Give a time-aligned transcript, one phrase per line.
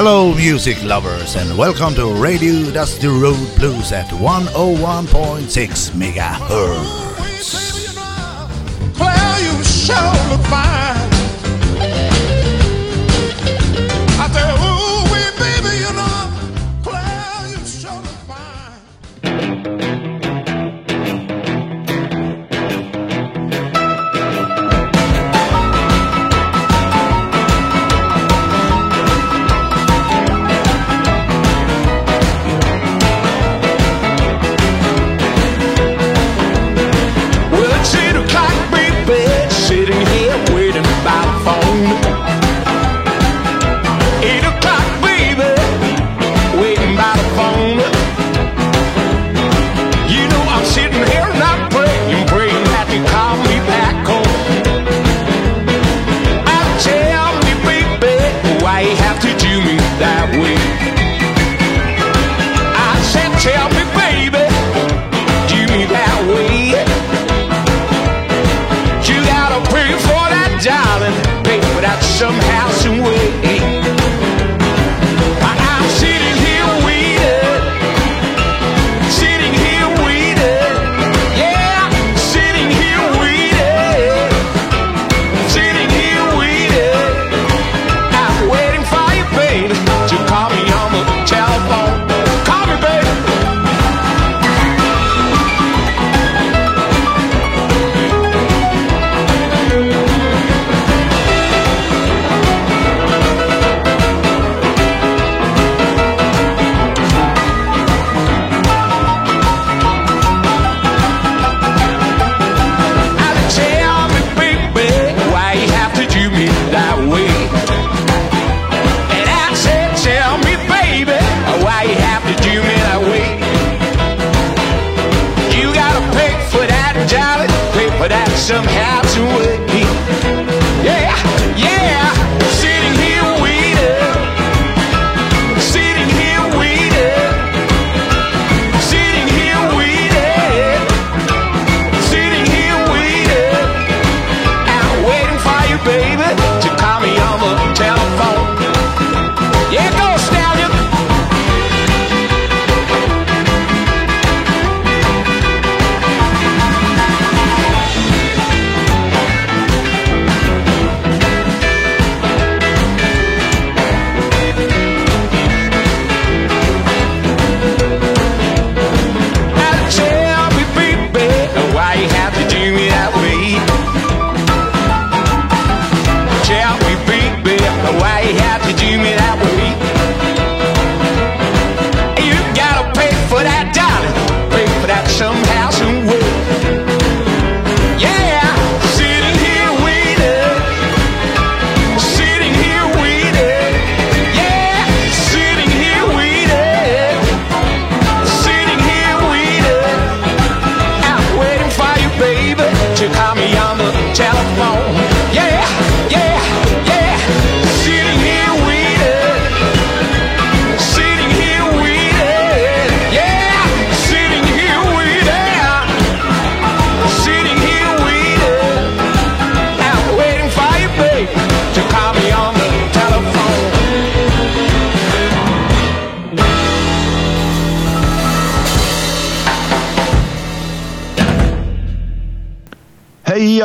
[0.00, 7.08] Hello, music lovers, and welcome to Radio Dusty Road Blues at 101.6 megahertz.
[9.42, 9.64] You
[10.44, 11.10] fine.
[14.20, 14.67] I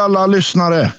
[0.03, 0.91] alla lyssnare!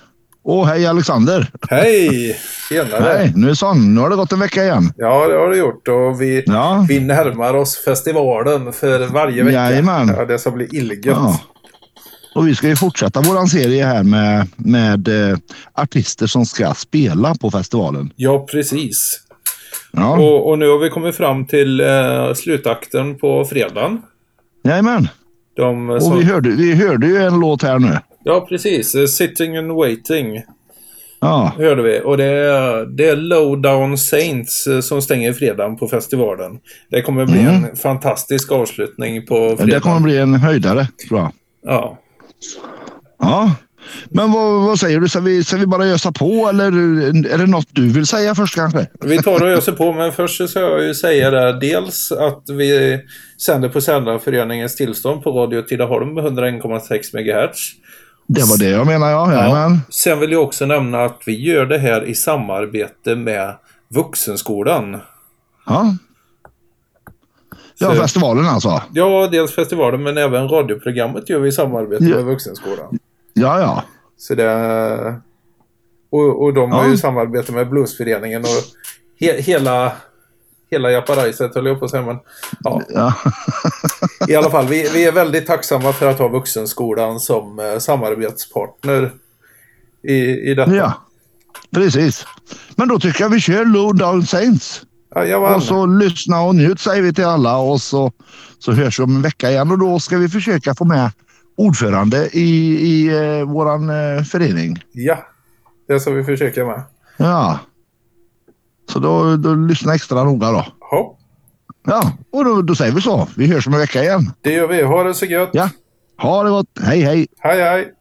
[0.44, 1.48] Och hej Alexander!
[1.70, 2.36] Hej!
[2.68, 3.02] Tjenare!
[3.18, 3.94] Hej, nu är sån.
[3.94, 4.92] Nu har det gått en vecka igen.
[4.96, 5.88] Ja, det har det gjort.
[5.88, 6.86] Och vi, Ja.
[6.88, 9.56] vi närmar oss festivalen för varje vecka.
[9.70, 10.08] Jajamän.
[10.16, 11.16] Ja, det ska bli illgött.
[11.16, 11.40] Ja.
[12.34, 15.36] Och vi ska ju fortsätta våran serie här med, med eh,
[15.74, 18.10] artister som ska spela på festivalen.
[18.16, 19.20] Ja, precis.
[19.92, 24.02] Ja, Och, och nu har vi kommit fram till eh, slutakten på fredagen.
[24.64, 25.08] Jajamän.
[25.56, 27.98] De, eh, Och som, vi hörde, vi hörde ju en låt här nu.
[28.24, 28.94] Ja, precis.
[28.94, 30.42] Eh, Sitting and Waiting
[31.20, 32.00] Ja, hörde vi.
[32.04, 36.58] Och det är, det är Lowdown Saints eh, som stänger fredagen på festivalen.
[36.90, 39.68] Det kommer bli en fantastisk avslutning på fredagen.
[39.68, 41.32] det kommer bli en höjdare tror jag.
[41.62, 41.98] Ja.
[43.18, 43.54] Ja,
[44.08, 45.08] Men vad, vad säger du?
[45.08, 46.66] Ska vi, ska vi bara ösa på eller
[47.34, 48.86] är det något du vill säga först kanske?
[49.00, 51.58] Vi tar och öser på, men först ska jag ju säga det.
[51.60, 53.00] Dels att vi
[53.46, 57.83] sänder på Sändarföreningens tillstånd på Radio Tidaholm med 101,6 MHz.
[58.26, 59.32] Det var det jag menar ja.
[59.32, 59.80] Jajamän.
[59.90, 63.54] Sen vill jag också nämna att vi gör det här i samarbete med
[63.88, 65.00] Vuxenskolan.
[65.66, 65.96] Ja.
[67.78, 68.82] Ja, Så- festivalen alltså.
[68.92, 72.16] Ja, dels festivalen men även radioprogrammet gör vi i samarbete Ja.
[72.16, 72.98] med Vuxenskolan.
[73.34, 73.82] Ja, ja.
[74.16, 75.20] Så det...
[76.10, 76.90] Och, och de har Ja.
[76.90, 78.64] ju samarbete med Bluesföreningen och
[79.20, 79.92] he, hela...
[80.70, 82.02] Hela japarajset höll jag på att säga.
[82.02, 82.18] Men,
[82.60, 82.82] ja.
[82.88, 83.14] ja.
[84.28, 89.12] I alla fall, vi, vi är väldigt tacksamma för att ha Vuxenskolan som eh, samarbetspartner
[90.02, 90.14] i,
[90.50, 90.74] i detta.
[90.74, 90.92] ja.
[91.70, 92.26] Precis.
[92.76, 94.82] Men då tycker jag vi kör Low Down Saints.
[95.16, 95.54] Jajamän.
[95.54, 98.12] Och så lyssna och njut säger vi till alla och så,
[98.58, 101.10] så hörs vi om en vecka igen och då ska vi försöka få med
[101.56, 104.84] ordförande i, i eh, våran eh, förening.
[104.92, 105.18] Ja,
[105.88, 106.82] det ska vi försöka med.
[107.16, 107.58] Ja.
[108.92, 110.66] Så då, då lyssna extra noga då.
[110.90, 111.16] Ja,
[111.86, 113.28] Ja, och då, då säger vi så.
[113.36, 114.32] Vi hörs om en vecka igen.
[114.42, 114.82] det gör vi.
[114.82, 115.50] Ha det så gött.
[115.52, 115.68] Ja.
[116.18, 116.66] Ha det gott.
[116.82, 117.26] Hej hej.
[117.40, 117.92] Hej, hej.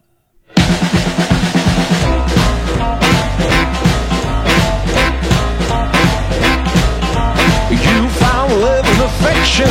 [7.72, 9.70] You found love and affection.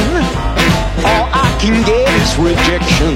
[1.11, 3.15] All I can get is rejection.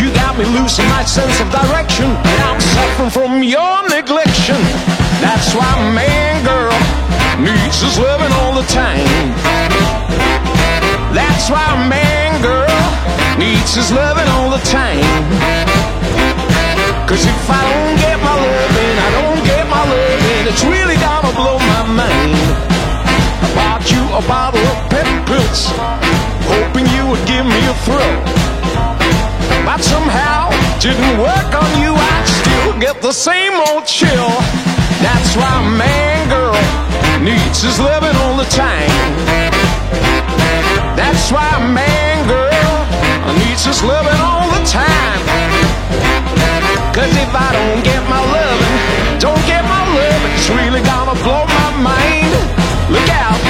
[0.00, 2.06] You got me losing my sense of direction.
[2.10, 4.60] And I'm suffering from your neglection.
[5.20, 6.78] That's why man, girl,
[7.42, 9.34] needs his loving all the time.
[11.12, 12.78] That's why man, girl,
[13.38, 15.02] needs his loving all the time.
[17.08, 21.34] Cause if I don't get my loving, I don't get my loving, it's really gonna
[21.34, 22.38] blow my mind.
[23.42, 25.66] I bought you a bottle of pep pills,
[26.46, 28.22] hoping you would give me a thrill.
[29.66, 31.92] But somehow didn't work on you.
[31.96, 34.77] I still get the same old chill.
[35.00, 36.58] That's why a man, girl,
[37.22, 38.90] needs his loving all the time.
[40.98, 42.74] That's why a man, girl,
[43.38, 45.20] needs his loving all the time.
[46.92, 51.46] Cause if I don't get my loving, don't get my loving, it's really gonna blow
[51.46, 52.34] my mind.
[52.90, 53.47] Look out.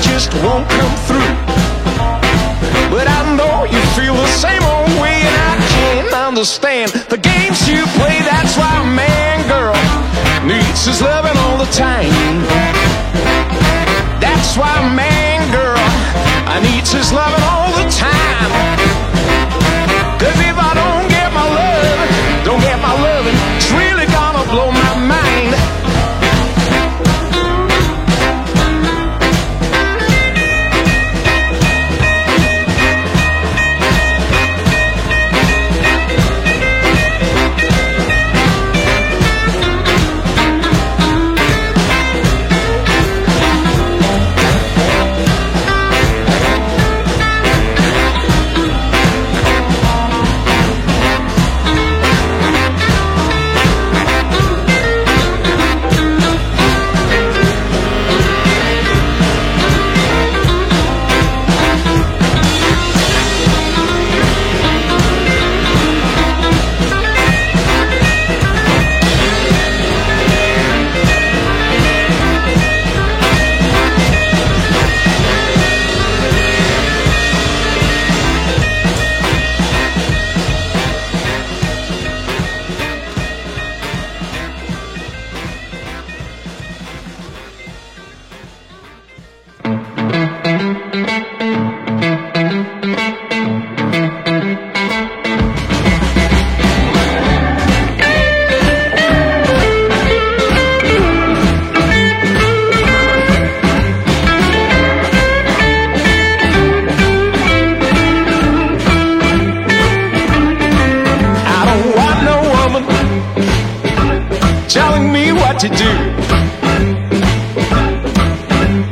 [0.00, 1.34] Just won't come through.
[2.90, 7.68] But I know you feel the same old way, and I can't understand the games
[7.68, 8.18] you play.
[8.20, 9.76] That's why a man, girl,
[10.46, 12.10] needs his loving all the time.
[14.20, 15.78] That's why a man, girl,
[16.48, 18.89] I needs his loving all the time.
[115.60, 115.90] To do.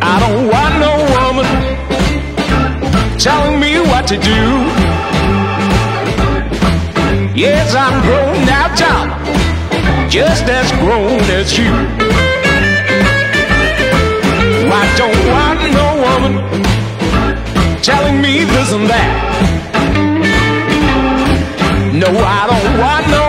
[0.03, 1.49] I don't want no woman
[3.19, 4.41] telling me what to do.
[7.35, 9.09] Yes, I'm grown now, Tom,
[10.11, 11.73] just as grown as you.
[14.71, 16.35] I don't want no woman
[17.83, 19.11] telling me this and that.
[21.95, 23.28] No, I don't want no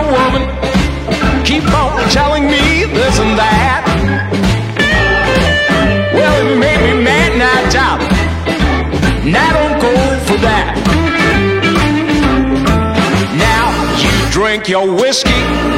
[14.60, 15.30] drink your whiskey,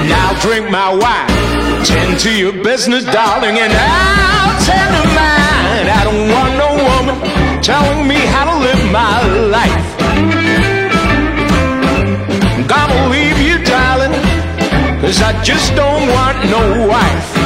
[0.09, 1.85] now drink my wine.
[1.85, 5.87] Tend to your business, darling, and I'll tend to mine.
[5.89, 9.87] I don't want no woman telling me how to live my life.
[12.57, 14.13] I'm gonna leave you, darling,
[15.01, 17.42] cause I just don't want no wife.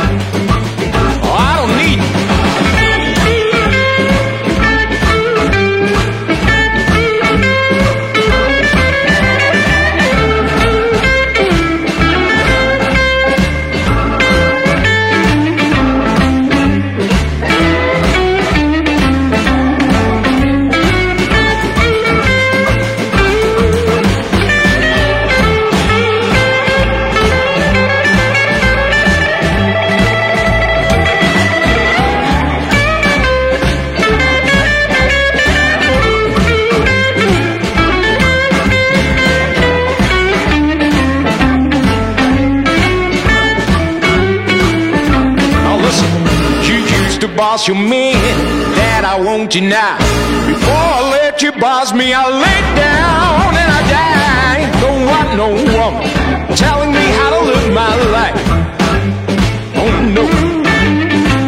[47.56, 48.12] Boss your man,
[48.76, 49.96] that I want you now.
[50.46, 54.60] Before I let you boss me, I lay down and I die.
[54.84, 56.04] Don't want no woman
[56.54, 58.36] telling me how to live my life.
[59.80, 60.26] Oh no,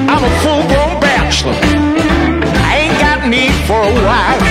[0.09, 1.53] I'm a full-grown bachelor.
[2.65, 4.48] I ain't got need for a wife.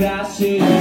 [0.00, 0.73] Mean what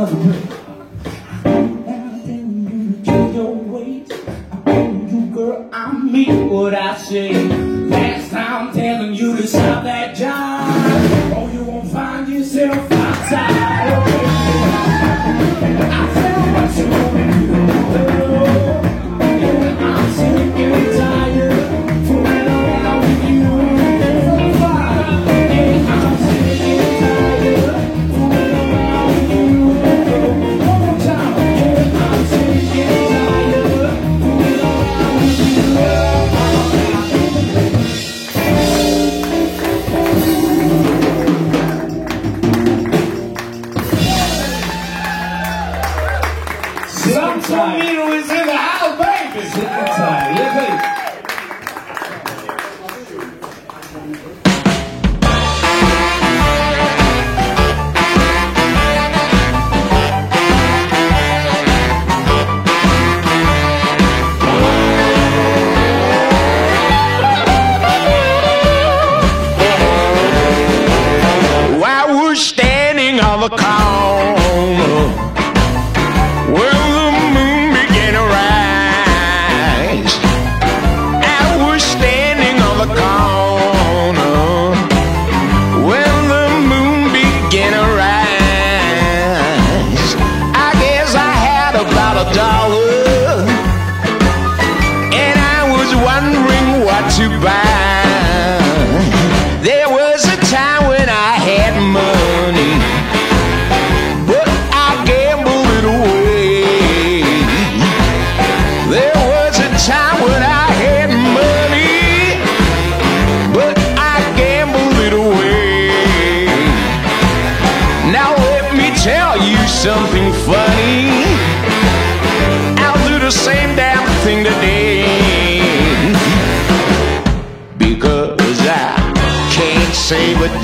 [0.00, 0.59] another break.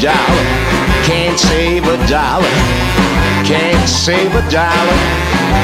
[0.06, 0.46] Dollar,
[1.02, 2.54] can't save a dollar,
[3.44, 4.98] can't save a dollar,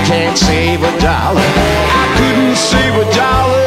[0.04, 1.40] can't save a dollar.
[1.40, 3.61] I couldn't save a dollar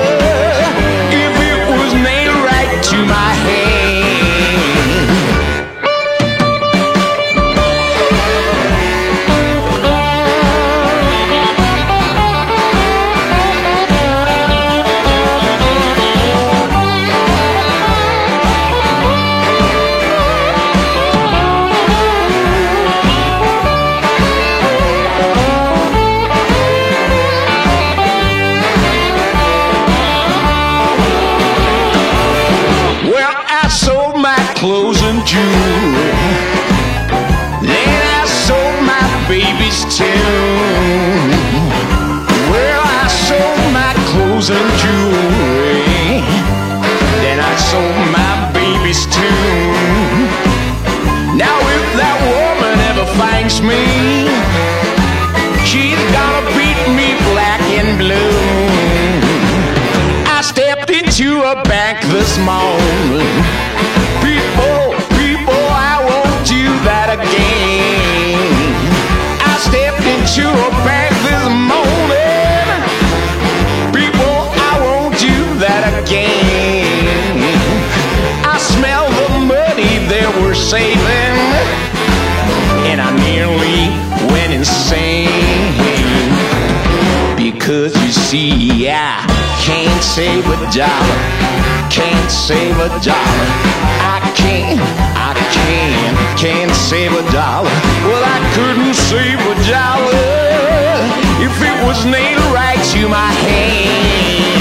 [35.36, 36.16] clothes.
[37.72, 40.24] Then I sold my babies too.
[42.52, 46.24] Well, I sold my clothes and jewelry.
[47.24, 49.46] Then I sold my babies too.
[51.44, 53.84] Now, if that woman ever finds me,
[55.70, 58.36] she's gonna beat me black and blue.
[60.38, 63.15] I stepped into a bank this morning.
[70.44, 72.68] A bank this morning.
[73.96, 77.40] People, I won't do that again.
[78.44, 81.40] I smell the money they were saving,
[82.84, 83.88] and I nearly
[84.34, 85.72] went insane.
[87.38, 88.75] Because you see,
[90.06, 91.20] save a dollar,
[91.90, 93.48] can't save a dollar.
[94.06, 94.80] I can't,
[95.18, 97.70] I can't, can't save a dollar.
[98.06, 100.46] Well, I couldn't save a dollar
[101.42, 104.55] if it was nailed right to my hand.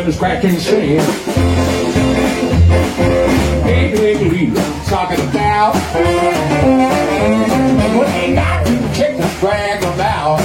[0.00, 1.99] When it's cracking sand.
[4.40, 4.48] Hey,
[4.88, 5.76] talking about.
[7.94, 10.40] What they got to check the drag about.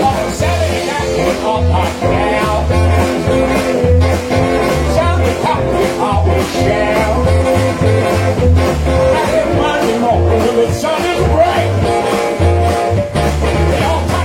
[0.00, 1.92] On Saturday night, we all talk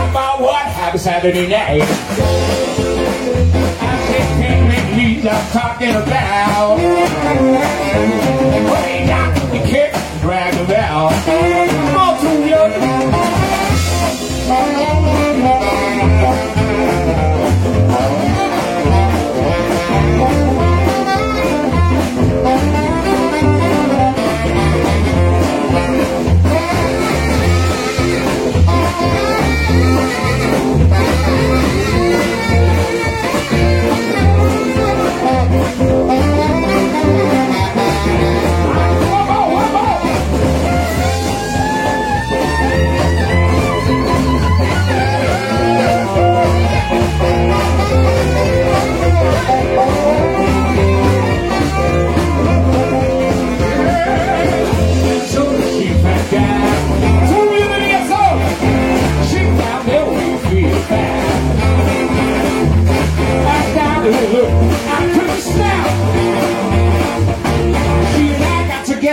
[0.09, 0.63] about what
[0.97, 1.83] Saturday night.
[5.29, 6.77] I'm talking about.
[8.77, 9.05] They
[9.51, 11.13] to kick, drag about.
[11.27, 11.38] All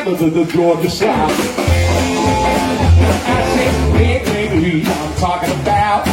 [0.06, 1.30] Got the Georgia Slop.
[1.30, 1.34] I
[3.56, 6.06] said, hey, baby, I'm talking about.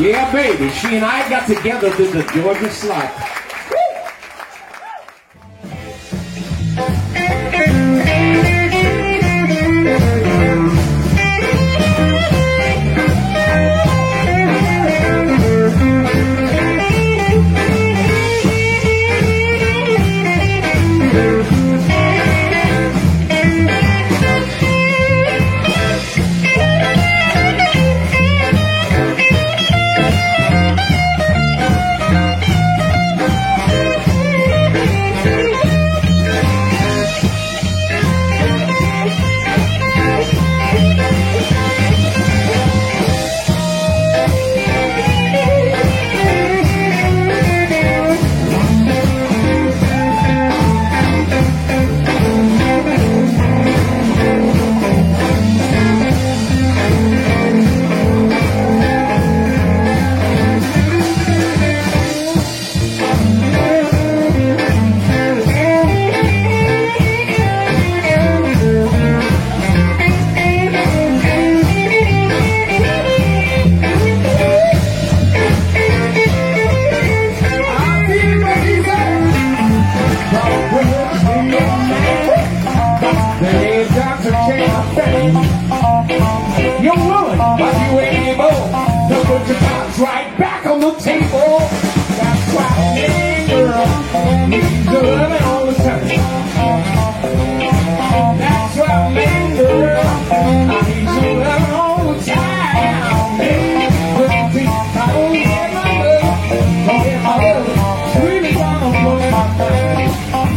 [0.00, 0.70] Yeah, baby.
[0.70, 3.37] She and I got together did the Georgia Slop.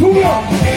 [0.01, 0.70] ¡Uno!